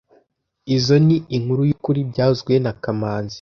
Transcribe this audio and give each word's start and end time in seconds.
Izoi 0.75 1.01
ni 1.07 1.17
inkuru 1.35 1.61
yukuri 1.69 1.99
byavuzwe 2.11 2.53
na 2.63 2.71
kamanzi 2.83 3.29